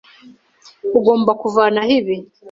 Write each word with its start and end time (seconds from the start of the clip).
Ugomba 0.97 1.31
kuvanaho 1.41 1.91
ibi. 1.99 2.15